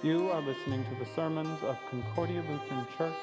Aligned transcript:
You 0.00 0.30
are 0.30 0.40
listening 0.40 0.84
to 0.84 0.94
the 0.94 1.10
sermons 1.16 1.60
of 1.64 1.76
Concordia 1.90 2.44
Lutheran 2.48 2.86
Church, 2.96 3.16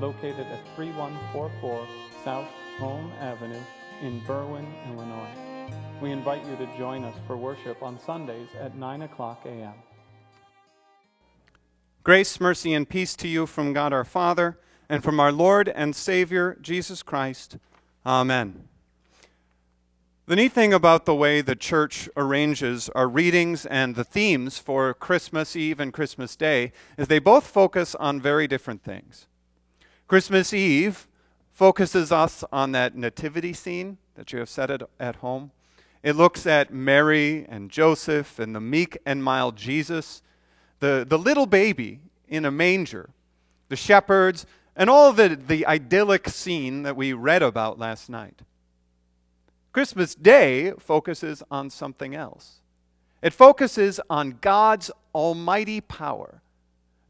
located 0.00 0.46
at 0.46 0.60
3144 0.76 1.88
South 2.22 2.46
Home 2.78 3.10
Avenue 3.18 3.60
in 4.00 4.20
Berwyn, 4.20 4.64
Illinois. 4.86 5.74
We 6.00 6.12
invite 6.12 6.46
you 6.46 6.54
to 6.54 6.78
join 6.78 7.02
us 7.02 7.16
for 7.26 7.36
worship 7.36 7.82
on 7.82 7.98
Sundays 7.98 8.46
at 8.60 8.76
9 8.76 9.02
o'clock 9.02 9.40
a.m. 9.44 9.74
Grace, 12.04 12.38
mercy, 12.38 12.74
and 12.74 12.88
peace 12.88 13.16
to 13.16 13.26
you 13.26 13.44
from 13.44 13.72
God 13.72 13.92
our 13.92 14.04
Father 14.04 14.56
and 14.88 15.02
from 15.02 15.18
our 15.18 15.32
Lord 15.32 15.68
and 15.68 15.96
Savior, 15.96 16.56
Jesus 16.62 17.02
Christ. 17.02 17.58
Amen. 18.06 18.69
The 20.26 20.36
neat 20.36 20.52
thing 20.52 20.72
about 20.72 21.06
the 21.06 21.14
way 21.14 21.40
the 21.40 21.56
church 21.56 22.08
arranges 22.16 22.88
our 22.90 23.08
readings 23.08 23.66
and 23.66 23.96
the 23.96 24.04
themes 24.04 24.58
for 24.58 24.94
Christmas 24.94 25.56
Eve 25.56 25.80
and 25.80 25.92
Christmas 25.92 26.36
Day 26.36 26.72
is 26.96 27.08
they 27.08 27.18
both 27.18 27.46
focus 27.46 27.96
on 27.96 28.20
very 28.20 28.46
different 28.46 28.84
things. 28.84 29.26
Christmas 30.06 30.54
Eve 30.54 31.08
focuses 31.52 32.12
us 32.12 32.44
on 32.52 32.72
that 32.72 32.96
nativity 32.96 33.52
scene 33.52 33.98
that 34.14 34.32
you 34.32 34.38
have 34.38 34.48
set 34.48 34.70
at, 34.70 34.82
at 35.00 35.16
home. 35.16 35.50
It 36.02 36.14
looks 36.14 36.46
at 36.46 36.72
Mary 36.72 37.44
and 37.48 37.70
Joseph 37.70 38.38
and 38.38 38.54
the 38.54 38.60
meek 38.60 38.98
and 39.04 39.24
mild 39.24 39.56
Jesus, 39.56 40.22
the, 40.78 41.04
the 41.08 41.18
little 41.18 41.46
baby 41.46 42.00
in 42.28 42.44
a 42.44 42.50
manger, 42.50 43.10
the 43.68 43.76
shepherds, 43.76 44.46
and 44.76 44.88
all 44.88 45.12
the, 45.12 45.28
the 45.34 45.66
idyllic 45.66 46.28
scene 46.28 46.84
that 46.84 46.96
we 46.96 47.12
read 47.12 47.42
about 47.42 47.78
last 47.78 48.08
night. 48.08 48.42
Christmas 49.72 50.14
Day 50.14 50.72
focuses 50.78 51.42
on 51.50 51.70
something 51.70 52.14
else. 52.14 52.60
It 53.22 53.32
focuses 53.32 54.00
on 54.10 54.38
God's 54.40 54.90
almighty 55.14 55.80
power, 55.80 56.42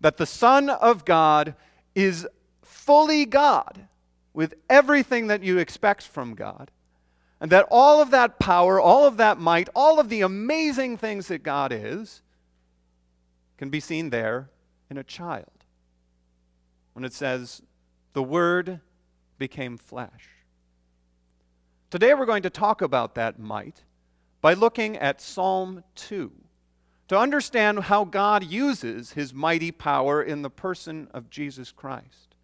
that 0.00 0.16
the 0.16 0.26
Son 0.26 0.68
of 0.68 1.04
God 1.04 1.54
is 1.94 2.26
fully 2.62 3.24
God 3.24 3.86
with 4.34 4.54
everything 4.68 5.28
that 5.28 5.42
you 5.42 5.58
expect 5.58 6.02
from 6.06 6.34
God, 6.34 6.70
and 7.40 7.50
that 7.52 7.66
all 7.70 8.02
of 8.02 8.10
that 8.10 8.38
power, 8.38 8.80
all 8.80 9.06
of 9.06 9.16
that 9.16 9.38
might, 9.38 9.68
all 9.74 9.98
of 9.98 10.08
the 10.08 10.20
amazing 10.20 10.96
things 10.96 11.28
that 11.28 11.42
God 11.42 11.72
is 11.72 12.22
can 13.56 13.70
be 13.70 13.80
seen 13.80 14.10
there 14.10 14.50
in 14.90 14.98
a 14.98 15.04
child. 15.04 15.46
When 16.92 17.04
it 17.04 17.12
says, 17.12 17.62
the 18.12 18.22
Word 18.22 18.80
became 19.38 19.78
flesh. 19.78 20.28
Today 21.90 22.14
we're 22.14 22.24
going 22.24 22.44
to 22.44 22.50
talk 22.50 22.82
about 22.82 23.16
that 23.16 23.40
might 23.40 23.82
by 24.40 24.54
looking 24.54 24.96
at 24.96 25.20
Psalm 25.20 25.82
2 25.96 26.30
to 27.08 27.18
understand 27.18 27.80
how 27.80 28.04
God 28.04 28.44
uses 28.44 29.14
his 29.14 29.34
mighty 29.34 29.72
power 29.72 30.22
in 30.22 30.42
the 30.42 30.50
person 30.50 31.08
of 31.12 31.30
Jesus 31.30 31.72
Christ. 31.72 32.36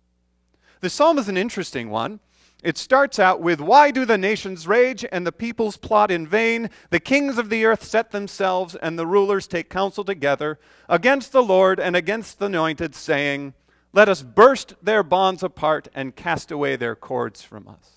The 0.80 0.90
psalm 0.90 1.16
is 1.16 1.28
an 1.28 1.36
interesting 1.36 1.90
one. 1.90 2.18
It 2.64 2.76
starts 2.76 3.20
out 3.20 3.40
with 3.40 3.60
Why 3.60 3.92
do 3.92 4.04
the 4.04 4.18
nations 4.18 4.66
rage 4.66 5.04
and 5.12 5.24
the 5.24 5.30
peoples 5.30 5.76
plot 5.76 6.10
in 6.10 6.26
vain? 6.26 6.68
The 6.90 6.98
kings 6.98 7.38
of 7.38 7.48
the 7.48 7.66
earth 7.66 7.84
set 7.84 8.10
themselves 8.10 8.74
and 8.74 8.98
the 8.98 9.06
rulers 9.06 9.46
take 9.46 9.70
counsel 9.70 10.02
together 10.02 10.58
against 10.88 11.30
the 11.30 11.42
Lord 11.42 11.78
and 11.78 11.94
against 11.94 12.40
the 12.40 12.46
anointed, 12.46 12.96
saying, 12.96 13.54
Let 13.92 14.08
us 14.08 14.22
burst 14.22 14.74
their 14.82 15.04
bonds 15.04 15.44
apart 15.44 15.86
and 15.94 16.16
cast 16.16 16.50
away 16.50 16.74
their 16.74 16.96
cords 16.96 17.42
from 17.42 17.68
us. 17.68 17.95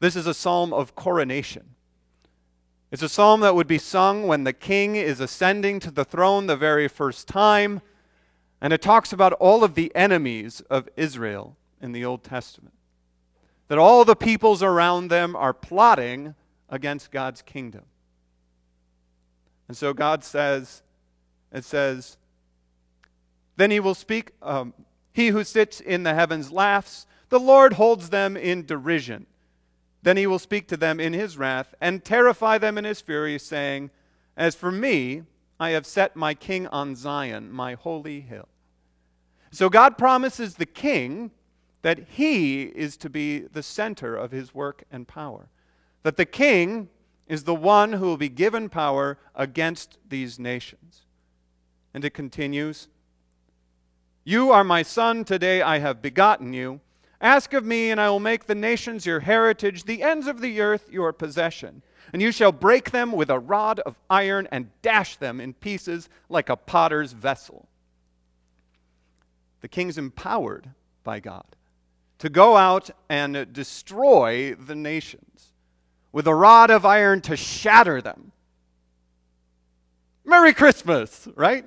This 0.00 0.16
is 0.16 0.26
a 0.26 0.34
psalm 0.34 0.72
of 0.72 0.94
coronation. 0.94 1.74
It's 2.90 3.02
a 3.02 3.08
psalm 3.08 3.40
that 3.40 3.54
would 3.54 3.66
be 3.66 3.78
sung 3.78 4.26
when 4.26 4.44
the 4.44 4.52
king 4.52 4.96
is 4.96 5.20
ascending 5.20 5.80
to 5.80 5.90
the 5.90 6.04
throne 6.04 6.46
the 6.46 6.56
very 6.56 6.88
first 6.88 7.28
time. 7.28 7.82
And 8.60 8.72
it 8.72 8.80
talks 8.80 9.12
about 9.12 9.34
all 9.34 9.62
of 9.62 9.74
the 9.74 9.94
enemies 9.94 10.62
of 10.70 10.88
Israel 10.96 11.56
in 11.80 11.92
the 11.92 12.04
Old 12.04 12.24
Testament. 12.24 12.74
That 13.68 13.78
all 13.78 14.04
the 14.04 14.16
peoples 14.16 14.62
around 14.62 15.08
them 15.08 15.36
are 15.36 15.52
plotting 15.52 16.34
against 16.70 17.10
God's 17.10 17.42
kingdom. 17.42 17.84
And 19.68 19.76
so 19.76 19.92
God 19.92 20.24
says, 20.24 20.82
it 21.52 21.64
says, 21.64 22.16
then 23.56 23.70
he 23.70 23.80
will 23.80 23.94
speak, 23.94 24.32
um, 24.40 24.72
he 25.12 25.28
who 25.28 25.44
sits 25.44 25.80
in 25.80 26.04
the 26.04 26.14
heavens 26.14 26.50
laughs, 26.50 27.06
the 27.28 27.40
Lord 27.40 27.74
holds 27.74 28.08
them 28.08 28.36
in 28.36 28.64
derision. 28.64 29.26
Then 30.02 30.16
he 30.16 30.26
will 30.26 30.38
speak 30.38 30.68
to 30.68 30.76
them 30.76 31.00
in 31.00 31.12
his 31.12 31.36
wrath 31.36 31.74
and 31.80 32.04
terrify 32.04 32.58
them 32.58 32.78
in 32.78 32.84
his 32.84 33.00
fury, 33.00 33.38
saying, 33.38 33.90
As 34.36 34.54
for 34.54 34.70
me, 34.70 35.24
I 35.60 35.70
have 35.70 35.86
set 35.86 36.14
my 36.14 36.34
king 36.34 36.66
on 36.68 36.94
Zion, 36.94 37.50
my 37.50 37.74
holy 37.74 38.20
hill. 38.20 38.48
So 39.50 39.68
God 39.68 39.98
promises 39.98 40.54
the 40.54 40.66
king 40.66 41.30
that 41.82 41.98
he 42.10 42.64
is 42.64 42.96
to 42.98 43.10
be 43.10 43.40
the 43.40 43.62
center 43.62 44.14
of 44.14 44.30
his 44.30 44.54
work 44.54 44.84
and 44.90 45.06
power. 45.06 45.48
That 46.02 46.16
the 46.16 46.26
king 46.26 46.88
is 47.26 47.44
the 47.44 47.54
one 47.54 47.94
who 47.94 48.06
will 48.06 48.16
be 48.16 48.28
given 48.28 48.68
power 48.68 49.18
against 49.34 49.98
these 50.08 50.38
nations. 50.38 51.06
And 51.94 52.04
it 52.04 52.10
continues 52.14 52.88
You 54.24 54.50
are 54.50 54.64
my 54.64 54.82
son, 54.82 55.24
today 55.24 55.62
I 55.62 55.78
have 55.78 56.02
begotten 56.02 56.52
you. 56.52 56.80
Ask 57.20 57.52
of 57.52 57.64
me, 57.64 57.90
and 57.90 58.00
I 58.00 58.10
will 58.10 58.20
make 58.20 58.46
the 58.46 58.54
nations 58.54 59.04
your 59.04 59.20
heritage, 59.20 59.84
the 59.84 60.02
ends 60.02 60.26
of 60.26 60.40
the 60.40 60.60
earth 60.60 60.88
your 60.90 61.12
possession. 61.12 61.82
And 62.12 62.22
you 62.22 62.32
shall 62.32 62.52
break 62.52 62.90
them 62.90 63.12
with 63.12 63.28
a 63.28 63.38
rod 63.38 63.80
of 63.80 63.98
iron 64.08 64.48
and 64.50 64.70
dash 64.82 65.16
them 65.16 65.40
in 65.40 65.52
pieces 65.52 66.08
like 66.28 66.48
a 66.48 66.56
potter's 66.56 67.12
vessel. 67.12 67.68
The 69.60 69.68
king's 69.68 69.98
empowered 69.98 70.70
by 71.02 71.20
God 71.20 71.44
to 72.18 72.28
go 72.28 72.56
out 72.56 72.90
and 73.08 73.52
destroy 73.52 74.54
the 74.54 74.74
nations 74.74 75.52
with 76.12 76.26
a 76.26 76.34
rod 76.34 76.70
of 76.70 76.86
iron 76.86 77.20
to 77.22 77.36
shatter 77.36 78.00
them. 78.00 78.32
Merry 80.24 80.52
Christmas, 80.52 81.28
right? 81.34 81.64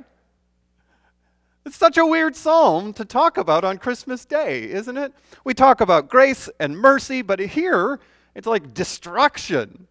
It's 1.66 1.76
such 1.76 1.98
a 1.98 2.06
weird 2.06 2.36
psalm 2.36 2.94
to 2.94 3.06
talk 3.06 3.38
about 3.38 3.64
on 3.64 3.78
Christmas 3.78 4.26
Day, 4.26 4.64
isn't 4.64 4.98
it? 4.98 5.14
We 5.44 5.54
talk 5.54 5.80
about 5.80 6.10
grace 6.10 6.50
and 6.60 6.78
mercy, 6.78 7.22
but 7.22 7.40
here 7.40 8.00
it's 8.34 8.48
like 8.48 8.74
destruction. 8.74 9.88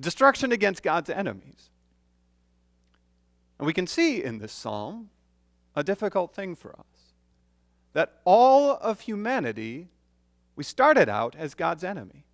Destruction 0.00 0.52
against 0.52 0.82
God's 0.82 1.10
enemies. 1.10 1.70
And 3.58 3.66
we 3.66 3.72
can 3.72 3.86
see 3.86 4.22
in 4.22 4.38
this 4.38 4.52
psalm 4.52 5.10
a 5.76 5.84
difficult 5.84 6.34
thing 6.34 6.56
for 6.56 6.72
us 6.72 6.86
that 7.92 8.20
all 8.24 8.70
of 8.70 9.00
humanity, 9.00 9.88
we 10.56 10.64
started 10.64 11.08
out 11.08 11.36
as 11.36 11.54
God's 11.54 11.84
enemy. 11.84 12.24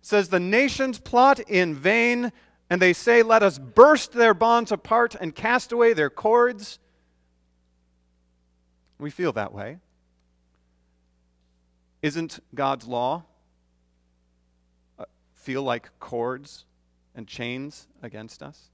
It 0.00 0.06
says, 0.06 0.28
The 0.28 0.40
nations 0.40 0.98
plot 0.98 1.38
in 1.40 1.74
vain 1.74 2.32
and 2.70 2.80
they 2.80 2.92
say, 2.92 3.22
Let 3.22 3.42
us 3.42 3.58
burst 3.58 4.12
their 4.12 4.34
bonds 4.34 4.72
apart 4.72 5.14
and 5.14 5.34
cast 5.34 5.72
away 5.72 5.92
their 5.92 6.10
cords. 6.10 6.78
We 8.98 9.10
feel 9.10 9.32
that 9.32 9.52
way. 9.52 9.78
Isn't 12.02 12.38
God's 12.54 12.86
law 12.86 13.24
uh, 14.98 15.04
feel 15.34 15.62
like 15.62 15.88
cords 16.00 16.64
and 17.14 17.26
chains 17.26 17.86
against 18.02 18.42
us? 18.42 18.70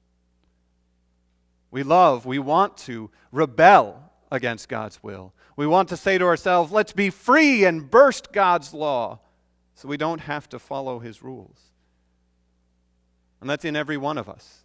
We 1.71 1.84
love, 1.84 2.27
we 2.27 2.39
want 2.39 2.77
to 2.79 3.11
rebel 3.31 4.11
against 4.33 4.69
God's 4.69 5.03
will. 5.03 5.33
We 5.56 5.67
want 5.67 5.91
to 5.91 5.97
say 5.97 6.19
to 6.19 6.25
ourselves, 6.25 6.73
let's 6.73 6.93
be 6.93 7.11
free 7.11 7.65
and 7.65 7.89
burst 7.89 8.33
God's 8.33 8.75
law 8.75 9.21
so 9.75 9.89
we 9.89 9.97
don't 9.97 10.21
have 10.21 10.49
to 10.49 10.59
follow 10.59 10.99
his 10.99 11.23
rules. 11.23 11.69
And 13.41 13.49
that's 13.49 13.64
in 13.64 13.76
every 13.76 13.97
one 13.97 14.19
of 14.19 14.29
us 14.29 14.64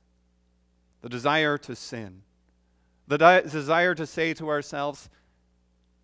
the 1.02 1.10
desire 1.10 1.58
to 1.60 1.76
sin, 1.76 2.24
the 3.08 3.18
di- 3.18 3.42
desire 3.42 3.94
to 3.94 4.08
say 4.08 4.34
to 4.34 4.50
ourselves, 4.50 5.10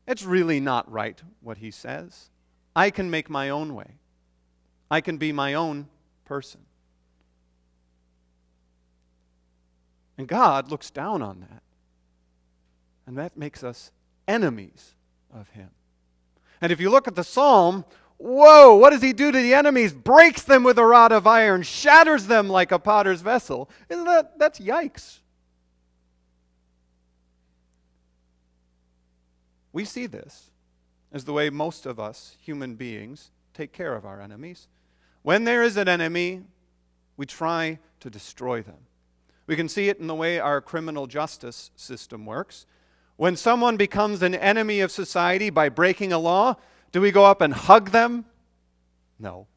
it's 0.07 0.23
really 0.23 0.59
not 0.59 0.89
right 0.91 1.21
what 1.41 1.57
he 1.57 1.71
says. 1.71 2.29
I 2.75 2.91
can 2.91 3.09
make 3.09 3.29
my 3.29 3.49
own 3.49 3.73
way, 3.73 3.97
I 4.89 5.01
can 5.01 5.17
be 5.17 5.31
my 5.31 5.55
own 5.55 5.87
person. 6.25 6.61
And 10.17 10.27
God 10.27 10.69
looks 10.69 10.91
down 10.91 11.23
on 11.23 11.39
that. 11.39 11.63
And 13.07 13.17
that 13.17 13.35
makes 13.35 13.63
us 13.63 13.91
enemies 14.27 14.93
of 15.33 15.49
Him. 15.49 15.69
And 16.61 16.71
if 16.71 16.79
you 16.79 16.91
look 16.91 17.07
at 17.07 17.15
the 17.15 17.23
psalm, 17.23 17.85
Whoa, 18.23 18.75
what 18.75 18.91
does 18.91 19.01
he 19.01 19.13
do 19.13 19.31
to 19.31 19.37
the 19.37 19.55
enemies? 19.55 19.93
Breaks 19.93 20.43
them 20.43 20.63
with 20.63 20.77
a 20.77 20.85
rod 20.85 21.11
of 21.11 21.25
iron, 21.25 21.63
shatters 21.63 22.27
them 22.27 22.49
like 22.49 22.71
a 22.71 22.77
potter's 22.77 23.21
vessel. 23.21 23.67
Isn't 23.89 24.05
that 24.05 24.37
that's 24.37 24.59
yikes? 24.59 25.17
We 29.73 29.85
see 29.85 30.05
this 30.05 30.51
as 31.11 31.25
the 31.25 31.33
way 31.33 31.49
most 31.49 31.87
of 31.87 31.99
us 31.99 32.35
human 32.39 32.75
beings 32.75 33.31
take 33.55 33.73
care 33.73 33.95
of 33.95 34.05
our 34.05 34.21
enemies. 34.21 34.67
When 35.23 35.43
there 35.43 35.63
is 35.63 35.75
an 35.75 35.87
enemy, 35.87 36.43
we 37.17 37.25
try 37.25 37.79
to 38.01 38.09
destroy 38.11 38.61
them. 38.61 38.77
We 39.47 39.55
can 39.55 39.67
see 39.67 39.89
it 39.89 39.97
in 39.97 40.05
the 40.05 40.13
way 40.13 40.39
our 40.39 40.61
criminal 40.61 41.07
justice 41.07 41.71
system 41.75 42.27
works. 42.27 42.67
When 43.17 43.35
someone 43.35 43.77
becomes 43.77 44.21
an 44.21 44.35
enemy 44.35 44.79
of 44.81 44.91
society 44.91 45.49
by 45.49 45.69
breaking 45.69 46.13
a 46.13 46.19
law, 46.19 46.57
do 46.91 47.01
we 47.01 47.11
go 47.11 47.25
up 47.25 47.41
and 47.41 47.53
hug 47.53 47.91
them? 47.91 48.25
No. 49.19 49.47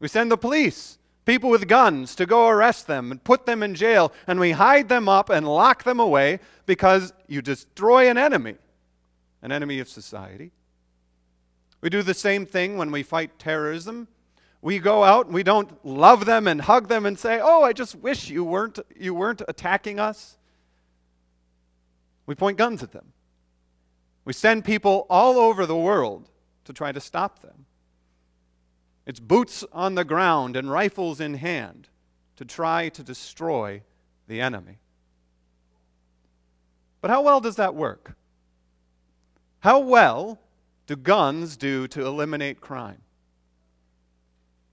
We 0.00 0.08
send 0.08 0.30
the 0.30 0.36
police, 0.36 0.98
people 1.24 1.50
with 1.50 1.68
guns, 1.68 2.14
to 2.16 2.26
go 2.26 2.48
arrest 2.48 2.86
them 2.86 3.12
and 3.12 3.22
put 3.22 3.46
them 3.46 3.62
in 3.62 3.74
jail, 3.74 4.12
and 4.26 4.40
we 4.40 4.52
hide 4.52 4.88
them 4.88 5.08
up 5.08 5.30
and 5.30 5.46
lock 5.46 5.84
them 5.84 6.00
away 6.00 6.40
because 6.66 7.12
you 7.28 7.42
destroy 7.42 8.08
an 8.08 8.18
enemy, 8.18 8.56
an 9.42 9.52
enemy 9.52 9.78
of 9.78 9.88
society. 9.88 10.50
We 11.80 11.90
do 11.90 12.02
the 12.02 12.14
same 12.14 12.46
thing 12.46 12.76
when 12.78 12.90
we 12.90 13.02
fight 13.02 13.38
terrorism 13.38 14.08
we 14.62 14.78
go 14.78 15.02
out 15.02 15.26
and 15.26 15.34
we 15.34 15.42
don't 15.42 15.84
love 15.84 16.24
them 16.24 16.46
and 16.46 16.60
hug 16.60 16.86
them 16.88 17.04
and 17.04 17.18
say, 17.18 17.40
"Oh, 17.42 17.64
I 17.64 17.72
just 17.72 17.96
wish 17.96 18.30
you 18.30 18.44
weren't 18.44 18.78
you 18.96 19.12
weren't 19.12 19.42
attacking 19.48 19.98
us." 19.98 20.38
We 22.26 22.36
point 22.36 22.56
guns 22.56 22.82
at 22.82 22.92
them. 22.92 23.12
We 24.24 24.32
send 24.32 24.64
people 24.64 25.06
all 25.10 25.36
over 25.36 25.66
the 25.66 25.76
world 25.76 26.30
to 26.64 26.72
try 26.72 26.92
to 26.92 27.00
stop 27.00 27.40
them. 27.40 27.66
It's 29.06 29.20
boots 29.20 29.64
on 29.72 29.94
the 29.94 30.04
ground 30.04 30.56
and 30.56 30.70
rifles 30.70 31.20
in 31.20 31.34
hand 31.34 31.88
to 32.36 32.44
try 32.44 32.88
to 32.90 33.02
destroy 33.02 33.82
the 34.28 34.40
enemy. 34.40 34.78
But 37.00 37.10
how 37.10 37.22
well 37.22 37.40
does 37.40 37.56
that 37.56 37.74
work? 37.74 38.14
How 39.60 39.80
well 39.80 40.38
do 40.86 40.96
guns 40.96 41.56
do 41.56 41.86
to 41.88 42.06
eliminate 42.06 42.60
crime? 42.60 43.02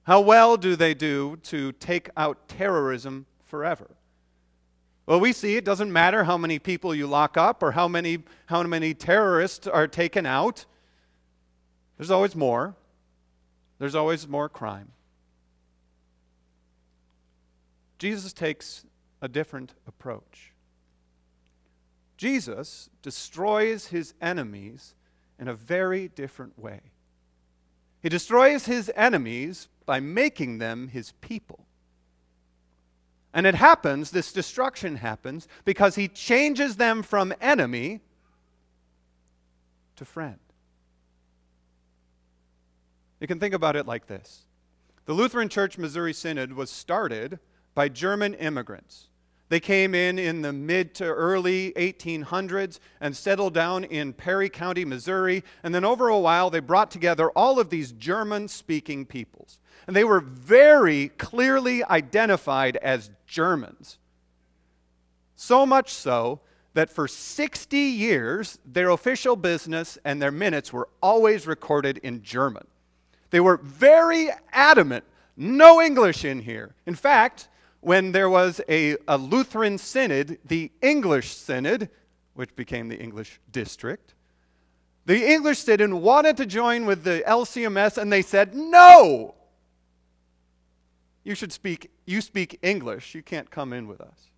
How 0.03 0.21
well 0.21 0.57
do 0.57 0.75
they 0.75 0.93
do 0.93 1.37
to 1.43 1.71
take 1.73 2.09
out 2.17 2.47
terrorism 2.47 3.25
forever? 3.45 3.91
Well, 5.05 5.19
we 5.19 5.33
see 5.33 5.55
it 5.55 5.65
doesn't 5.65 5.91
matter 5.91 6.23
how 6.23 6.37
many 6.37 6.59
people 6.59 6.93
you 6.93 7.07
lock 7.07 7.35
up 7.35 7.63
or 7.63 7.71
how 7.71 7.87
many, 7.87 8.23
how 8.45 8.61
many 8.63 8.93
terrorists 8.93 9.65
are 9.65 9.87
taken 9.87 10.25
out. 10.25 10.65
There's 11.99 12.11
always 12.11 12.33
more. 12.33 12.75
There's 13.77 13.93
always 13.93 14.25
more 14.25 14.47
crime. 14.47 14.93
Jesus 17.97 18.31
takes 18.31 18.85
a 19.21 19.27
different 19.27 19.73
approach. 19.85 20.53
Jesus 22.15 22.89
destroys 23.01 23.87
his 23.87 24.13
enemies 24.21 24.95
in 25.37 25.49
a 25.49 25.53
very 25.53 26.07
different 26.07 26.57
way. 26.57 26.79
He 28.01 28.07
destroys 28.07 28.65
his 28.65 28.89
enemies 28.95 29.67
by 29.85 29.99
making 29.99 30.59
them 30.59 30.87
his 30.87 31.11
people. 31.19 31.65
And 33.33 33.45
it 33.45 33.55
happens, 33.55 34.11
this 34.11 34.31
destruction 34.31 34.95
happens, 34.95 35.49
because 35.65 35.95
he 35.95 36.07
changes 36.07 36.77
them 36.77 37.03
from 37.03 37.33
enemy 37.41 37.99
to 39.97 40.05
friend. 40.05 40.39
You 43.19 43.27
can 43.27 43.39
think 43.39 43.53
about 43.53 43.75
it 43.75 43.85
like 43.85 44.07
this 44.07 44.45
The 45.05 45.13
Lutheran 45.13 45.49
Church 45.49 45.77
Missouri 45.77 46.13
Synod 46.13 46.53
was 46.53 46.69
started 46.69 47.39
by 47.75 47.89
German 47.89 48.33
immigrants 48.35 49.09
they 49.49 49.59
came 49.59 49.95
in 49.95 50.19
in 50.19 50.43
the 50.43 50.53
mid 50.53 50.93
to 50.95 51.05
early 51.05 51.73
1800s 51.73 52.79
and 53.01 53.17
settled 53.17 53.55
down 53.55 53.83
in 53.83 54.13
Perry 54.13 54.47
County, 54.47 54.85
Missouri. 54.85 55.43
And 55.63 55.73
then 55.73 55.83
over 55.83 56.07
a 56.07 56.19
while, 56.19 56.51
they 56.51 56.59
brought 56.59 56.91
together 56.91 57.31
all 57.31 57.59
of 57.59 57.71
these 57.71 57.91
German 57.91 58.47
speaking 58.47 59.05
peoples. 59.07 59.59
And 59.87 59.95
they 59.95 60.03
were 60.03 60.19
very 60.19 61.09
clearly 61.09 61.83
identified 61.83 62.77
as 62.77 63.09
Germans. 63.25 63.97
So 65.35 65.65
much 65.65 65.91
so 65.91 66.41
that 66.75 66.91
for 66.91 67.07
60 67.07 67.75
years, 67.75 68.59
their 68.63 68.91
official 68.91 69.35
business 69.35 69.97
and 70.05 70.21
their 70.21 70.31
minutes 70.31 70.71
were 70.71 70.89
always 71.01 71.47
recorded 71.47 71.97
in 71.99 72.21
German. 72.21 72.67
They 73.29 73.39
were 73.39 73.57
very 73.57 74.29
adamant 74.51 75.05
no 75.39 75.81
English 75.81 76.25
in 76.25 76.41
here. 76.41 76.75
In 76.85 76.95
fact, 76.95 77.47
when 77.79 78.11
there 78.11 78.29
was 78.29 78.59
a, 78.67 78.97
a 79.07 79.17
Lutheran 79.17 79.77
synod, 79.77 80.37
the 80.43 80.69
English 80.81 81.33
synod, 81.33 81.89
which 82.33 82.53
became 82.57 82.89
the 82.89 82.99
English 82.99 83.39
district, 83.49 84.13
the 85.05 85.31
English 85.31 85.59
synod 85.59 85.93
wanted 85.93 86.35
to 86.37 86.45
join 86.45 86.85
with 86.85 87.05
the 87.05 87.23
LCMS, 87.25 87.97
and 87.97 88.11
they 88.11 88.21
said, 88.21 88.53
no! 88.53 89.33
You 91.23 91.35
should 91.35 91.53
speak, 91.53 91.89
you 92.05 92.19
speak 92.19 92.59
English, 92.61 93.15
you 93.15 93.23
can't 93.23 93.49
come 93.49 93.71
in 93.71 93.87
with 93.87 94.01
us. 94.01 94.29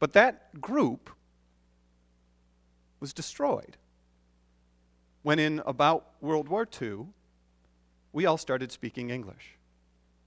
But 0.00 0.14
that 0.14 0.60
group 0.60 1.10
was 2.98 3.12
destroyed 3.12 3.76
when, 5.26 5.40
in 5.40 5.60
about 5.66 6.06
World 6.20 6.48
War 6.48 6.68
II, 6.80 7.06
we 8.12 8.26
all 8.26 8.38
started 8.38 8.70
speaking 8.70 9.10
English. 9.10 9.58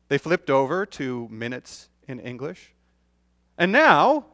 They 0.09 0.17
flipped 0.17 0.49
over 0.49 0.85
to 0.87 1.29
minutes 1.31 1.87
in 2.09 2.19
English. 2.19 2.73
And 3.57 3.71
now, 3.71 4.25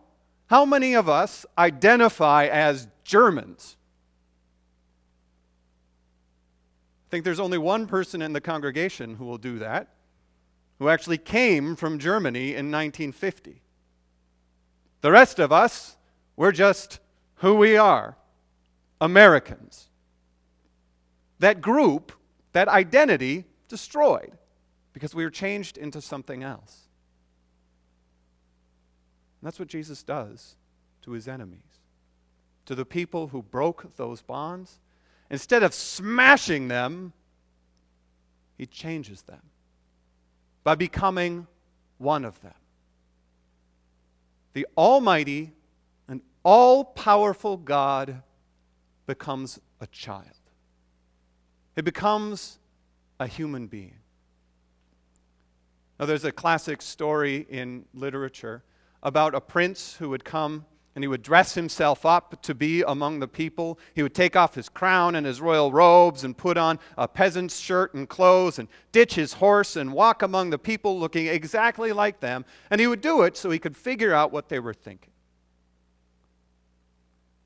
how 0.47 0.65
many 0.65 0.95
of 0.95 1.07
us 1.07 1.45
identify 1.55 2.47
as 2.47 2.87
Germans? 3.03 3.77
I 7.07 7.11
think 7.11 7.25
there's 7.25 7.39
only 7.39 7.59
one 7.59 7.85
person 7.85 8.23
in 8.23 8.33
the 8.33 8.41
congregation 8.41 9.17
who 9.17 9.25
will 9.25 9.37
do 9.37 9.59
that, 9.59 9.89
who 10.79 10.89
actually 10.89 11.19
came 11.19 11.75
from 11.75 11.99
Germany 11.99 12.55
in 12.55 12.71
1950. 12.71 13.61
The 15.01 15.11
rest 15.11 15.37
of 15.37 15.51
us, 15.51 15.95
we're 16.35 16.51
just 16.51 16.97
who 17.35 17.53
we 17.53 17.77
are 17.77 18.17
Americans. 18.99 19.89
That 21.39 21.61
group, 21.61 22.11
that 22.53 22.67
identity, 22.67 23.45
destroyed 23.67 24.31
because 24.93 25.13
we 25.13 25.23
were 25.23 25.29
changed 25.29 25.77
into 25.77 26.01
something 26.01 26.43
else. 26.43 26.87
And 29.41 29.47
that's 29.47 29.59
what 29.59 29.67
Jesus 29.67 30.03
does 30.03 30.55
to 31.01 31.11
his 31.11 31.27
enemies, 31.27 31.59
to 32.65 32.75
the 32.75 32.85
people 32.85 33.27
who 33.27 33.43
broke 33.43 33.95
those 33.97 34.21
bonds. 34.21 34.79
Instead 35.29 35.63
of 35.63 35.73
smashing 35.73 36.67
them, 36.67 37.13
he 38.57 38.65
changes 38.65 39.21
them 39.23 39.41
by 40.63 40.75
becoming 40.75 41.47
one 41.97 42.25
of 42.25 42.41
them. 42.41 42.53
The 44.53 44.65
Almighty 44.77 45.51
and 46.07 46.21
all 46.43 46.85
powerful 46.85 47.57
God 47.57 48.23
becomes 49.05 49.59
a 49.81 49.87
child, 49.87 50.25
he 51.75 51.81
becomes 51.81 52.59
a 53.19 53.27
human 53.27 53.67
being. 53.67 53.99
Now, 55.99 56.05
there's 56.05 56.25
a 56.25 56.31
classic 56.31 56.81
story 56.81 57.45
in 57.49 57.85
literature 57.93 58.63
about 59.01 59.35
a 59.35 59.41
prince 59.41 59.95
who 59.95 60.09
would 60.09 60.25
come 60.25 60.65
and 60.93 61.03
he 61.03 61.07
would 61.09 61.21
dress 61.21 61.53
himself 61.53 62.05
up 62.05 62.41
to 62.41 62.55
be 62.55 62.81
among 62.81 63.19
the 63.19 63.27
people. 63.27 63.77
He 63.93 64.01
would 64.01 64.15
take 64.15 64.37
off 64.37 64.55
his 64.55 64.69
crown 64.69 65.15
and 65.15 65.25
his 65.25 65.41
royal 65.41 65.71
robes 65.71 66.23
and 66.23 66.37
put 66.37 66.57
on 66.57 66.79
a 66.97 67.07
peasant's 67.07 67.59
shirt 67.59 67.93
and 67.93 68.07
clothes 68.07 68.59
and 68.59 68.69
ditch 68.93 69.15
his 69.15 69.33
horse 69.33 69.75
and 69.75 69.91
walk 69.91 70.21
among 70.21 70.49
the 70.49 70.57
people 70.57 70.97
looking 70.97 71.27
exactly 71.27 71.91
like 71.91 72.21
them. 72.21 72.45
And 72.69 72.79
he 72.79 72.87
would 72.87 73.01
do 73.01 73.23
it 73.23 73.35
so 73.35 73.49
he 73.49 73.59
could 73.59 73.75
figure 73.75 74.13
out 74.13 74.31
what 74.31 74.47
they 74.47 74.59
were 74.59 74.73
thinking. 74.73 75.11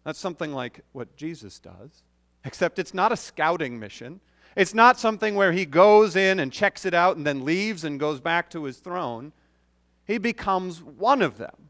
That's 0.03 0.19
something 0.19 0.53
like 0.53 0.81
what 0.91 1.15
Jesus 1.15 1.59
does, 1.59 2.03
except 2.45 2.79
it's 2.79 2.93
not 2.93 3.11
a 3.11 3.17
scouting 3.17 3.79
mission. 3.79 4.19
It's 4.55 4.73
not 4.73 4.99
something 4.99 5.35
where 5.35 5.51
he 5.51 5.65
goes 5.65 6.15
in 6.15 6.39
and 6.39 6.51
checks 6.51 6.85
it 6.85 6.93
out 6.93 7.17
and 7.17 7.25
then 7.25 7.45
leaves 7.45 7.83
and 7.83 7.99
goes 7.99 8.19
back 8.19 8.49
to 8.51 8.63
his 8.63 8.77
throne. 8.77 9.31
He 10.05 10.17
becomes 10.17 10.81
one 10.81 11.21
of 11.21 11.37
them. 11.37 11.69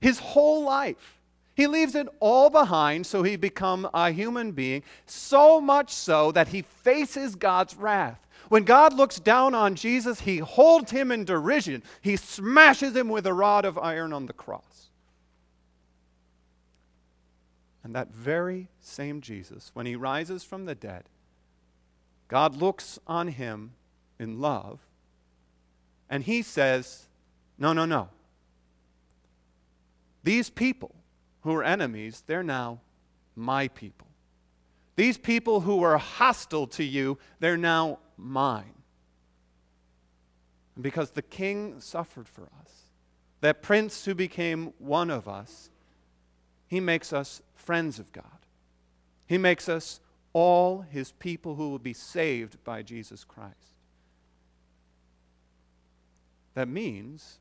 His 0.00 0.18
whole 0.18 0.64
life. 0.64 1.20
He 1.54 1.66
leaves 1.66 1.94
it 1.94 2.08
all 2.18 2.50
behind 2.50 3.06
so 3.06 3.22
he 3.22 3.36
become 3.36 3.88
a 3.94 4.10
human 4.10 4.52
being, 4.52 4.82
so 5.06 5.60
much 5.60 5.92
so 5.92 6.32
that 6.32 6.48
he 6.48 6.62
faces 6.62 7.36
God's 7.36 7.76
wrath. 7.76 8.18
When 8.48 8.64
God 8.64 8.92
looks 8.92 9.20
down 9.20 9.54
on 9.54 9.74
Jesus, 9.74 10.20
he 10.20 10.38
holds 10.38 10.90
him 10.90 11.10
in 11.10 11.24
derision. 11.24 11.82
He 12.02 12.16
smashes 12.16 12.94
him 12.94 13.08
with 13.08 13.26
a 13.26 13.32
rod 13.32 13.64
of 13.64 13.78
iron 13.78 14.12
on 14.12 14.26
the 14.26 14.32
cross. 14.32 14.73
And 17.84 17.94
that 17.94 18.10
very 18.10 18.68
same 18.80 19.20
Jesus, 19.20 19.70
when 19.74 19.84
he 19.84 19.94
rises 19.94 20.42
from 20.42 20.64
the 20.64 20.74
dead, 20.74 21.04
God 22.28 22.56
looks 22.56 22.98
on 23.06 23.28
him 23.28 23.74
in 24.18 24.40
love, 24.40 24.80
and 26.08 26.24
he 26.24 26.40
says, 26.40 27.06
No, 27.58 27.74
no, 27.74 27.84
no. 27.84 28.08
These 30.22 30.48
people 30.48 30.94
who 31.42 31.54
are 31.54 31.62
enemies, 31.62 32.22
they're 32.26 32.42
now 32.42 32.80
my 33.36 33.68
people. 33.68 34.06
These 34.96 35.18
people 35.18 35.60
who 35.60 35.76
were 35.76 35.98
hostile 35.98 36.66
to 36.68 36.84
you, 36.84 37.18
they're 37.40 37.58
now 37.58 37.98
mine. 38.16 38.72
And 40.74 40.82
because 40.82 41.10
the 41.10 41.22
King 41.22 41.80
suffered 41.80 42.28
for 42.28 42.44
us, 42.62 42.84
that 43.40 43.60
Prince 43.60 44.06
who 44.06 44.14
became 44.14 44.72
one 44.78 45.10
of 45.10 45.28
us, 45.28 45.68
he 46.66 46.80
makes 46.80 47.12
us 47.12 47.42
friends 47.54 47.98
of 47.98 48.12
God. 48.12 48.24
He 49.26 49.38
makes 49.38 49.68
us 49.68 50.00
all 50.32 50.80
his 50.80 51.12
people 51.12 51.54
who 51.54 51.70
will 51.70 51.78
be 51.78 51.92
saved 51.92 52.62
by 52.64 52.82
Jesus 52.82 53.24
Christ. 53.24 53.54
That 56.54 56.68
means 56.68 57.38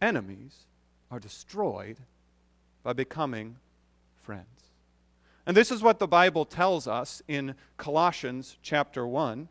enemies 0.00 0.54
are 1.10 1.20
destroyed 1.20 1.98
by 2.82 2.92
becoming 2.92 3.56
friends. 4.22 4.46
And 5.46 5.56
this 5.56 5.70
is 5.70 5.82
what 5.82 5.98
the 5.98 6.08
Bible 6.08 6.44
tells 6.44 6.88
us 6.88 7.22
in 7.28 7.54
Colossians 7.76 8.56
chapter 8.62 9.06
1. 9.06 9.48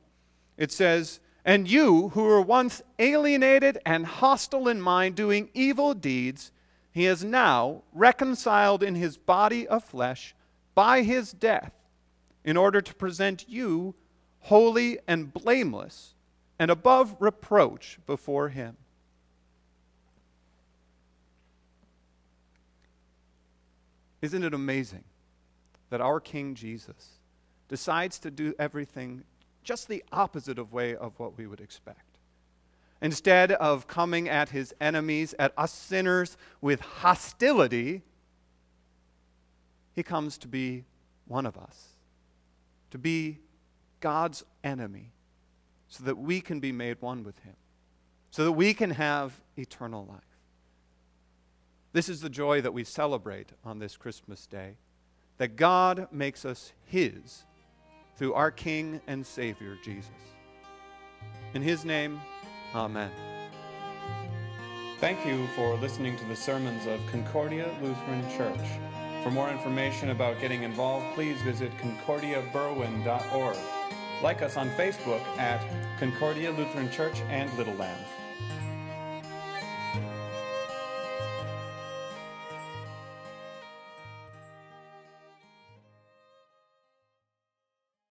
It 0.57 0.71
says, 0.71 1.19
And 1.45 1.69
you 1.69 2.09
who 2.09 2.23
were 2.23 2.41
once 2.41 2.81
alienated 2.99 3.77
and 3.85 4.05
hostile 4.05 4.67
in 4.67 4.81
mind, 4.81 5.15
doing 5.15 5.49
evil 5.53 5.93
deeds, 5.93 6.51
he 6.95 7.07
is 7.07 7.25
now 7.25 7.83
reconciled 7.91 8.81
in 8.81 8.95
his 8.95 9.17
body 9.17 9.67
of 9.67 9.83
flesh 9.83 10.33
by 10.75 11.01
his 11.01 11.33
death, 11.33 11.73
in 12.45 12.55
order 12.55 12.79
to 12.79 12.95
present 12.95 13.43
you 13.49 13.93
holy 14.39 14.97
and 15.05 15.33
blameless 15.33 16.13
and 16.57 16.71
above 16.71 17.13
reproach 17.19 17.99
before 18.05 18.47
him. 18.47 18.77
Isn't 24.21 24.45
it 24.45 24.53
amazing 24.53 25.03
that 25.89 25.99
our 25.99 26.21
King 26.21 26.55
Jesus 26.55 27.19
decides 27.67 28.19
to 28.19 28.31
do 28.31 28.55
everything 28.57 29.25
just 29.65 29.89
the 29.89 30.01
opposite 30.13 30.57
of 30.57 30.71
way 30.71 30.95
of 30.95 31.19
what 31.19 31.37
we 31.37 31.45
would 31.45 31.59
expect? 31.59 32.14
Instead 33.05 33.51
of 33.51 33.85
coming 33.85 34.27
at 34.27 34.49
his 34.49 34.73
enemies, 34.81 35.35
at 35.37 35.53
us 35.59 35.71
sinners 35.71 36.37
with 36.59 36.79
hostility, 36.79 38.01
he 39.93 40.01
comes 40.01 40.39
to 40.39 40.47
be 40.47 40.83
one 41.27 41.45
of 41.45 41.55
us, 41.55 41.89
to 42.89 42.97
be 42.97 43.37
God's 43.99 44.43
enemy, 44.63 45.11
so 45.87 46.03
that 46.03 46.17
we 46.17 46.41
can 46.41 46.59
be 46.59 46.71
made 46.71 46.99
one 46.99 47.23
with 47.23 47.37
him, 47.43 47.53
so 48.31 48.43
that 48.43 48.53
we 48.53 48.73
can 48.73 48.89
have 48.89 49.39
eternal 49.55 50.07
life. 50.07 50.21
This 51.93 52.09
is 52.09 52.21
the 52.21 52.29
joy 52.29 52.59
that 52.61 52.73
we 52.73 52.83
celebrate 52.83 53.51
on 53.63 53.77
this 53.77 53.95
Christmas 53.95 54.47
day 54.47 54.77
that 55.37 55.55
God 55.55 56.07
makes 56.11 56.43
us 56.43 56.73
His 56.85 57.43
through 58.17 58.33
our 58.33 58.49
King 58.49 58.99
and 59.05 59.23
Savior, 59.23 59.77
Jesus. 59.83 60.09
In 61.53 61.61
His 61.61 61.85
name, 61.85 62.19
Amen. 62.75 63.09
Thank 64.99 65.25
you 65.25 65.47
for 65.55 65.77
listening 65.77 66.17
to 66.17 66.25
the 66.25 66.35
sermons 66.35 66.85
of 66.87 66.99
Concordia 67.09 67.73
Lutheran 67.81 68.21
Church. 68.35 68.67
For 69.23 69.31
more 69.31 69.49
information 69.49 70.09
about 70.09 70.41
getting 70.41 70.63
involved, 70.63 71.15
please 71.15 71.41
visit 71.41 71.71
concordiaberwyn.org. 71.77 73.57
Like 74.21 74.41
us 74.41 74.57
on 74.57 74.69
Facebook 74.71 75.21
at 75.37 75.65
Concordia 75.99 76.51
Lutheran 76.51 76.91
Church 76.91 77.21
and 77.29 77.51
Little 77.57 77.75
Lambs. 77.75 78.07